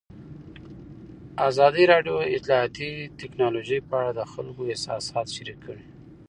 [1.49, 2.89] ازادي راډیو د اطلاعاتی
[3.21, 5.85] تکنالوژي په اړه د خلکو احساسات شریک کړي.